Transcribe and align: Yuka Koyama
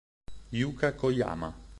Yuka 0.59 0.89
Koyama 0.97 1.49